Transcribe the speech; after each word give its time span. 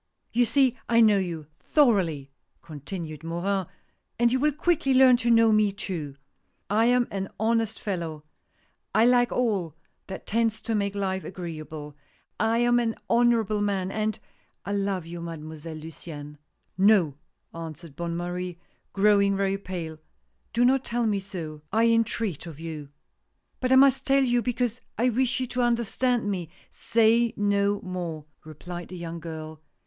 "You 0.33 0.45
see 0.45 0.75
I 0.89 0.99
know 0.99 1.19
you, 1.19 1.45
thoroughly!" 1.59 2.31
continued 2.63 3.23
Morin," 3.23 3.67
and 4.19 4.31
you 4.31 4.39
will 4.39 4.51
quickly 4.53 4.95
learn 4.95 5.15
to 5.17 5.29
know 5.29 5.51
me 5.51 5.71
too. 5.71 6.15
I 6.71 6.85
am 6.85 7.07
an 7.11 7.29
honest 7.39 7.79
fellow— 7.79 8.23
I 8.95 9.05
like 9.05 9.31
all 9.31 9.75
that 10.07 10.25
tends 10.25 10.59
to 10.63 10.73
make 10.73 10.95
life 10.95 11.23
agreeable— 11.23 11.95
I 12.39 12.57
am 12.57 12.79
an 12.79 12.95
honorable 13.11 13.61
man, 13.61 13.91
and 13.91 14.17
1 14.63 14.83
love 14.83 15.05
you. 15.05 15.21
Mademoiselle 15.21 15.75
Luciane" 15.77 16.39
"No," 16.89 17.13
answered 17.53 17.95
Bonne 17.95 18.17
Marie, 18.17 18.57
growing 18.93 19.37
very 19.37 19.59
pale," 19.59 19.99
do 20.51 20.65
not 20.65 20.83
tell 20.83 21.05
me 21.05 21.19
so— 21.19 21.61
I 21.71 21.85
entreat 21.85 22.47
of 22.47 22.59
you 22.59 22.89
""But 23.61 23.71
I 23.71 23.75
must 23.75 24.07
tell 24.07 24.23
you 24.23 24.41
because 24.41 24.81
I 24.97 25.09
wish 25.09 25.39
you 25.39 25.45
to 25.45 25.61
under 25.61 25.83
stand 25.83 26.27
me 26.31 26.49
""Say 26.91 27.35
no 27.37 27.81
more," 27.83 28.25
replied 28.43 28.87
the 28.87 28.97
young 28.97 29.19
girl. 29.19 29.61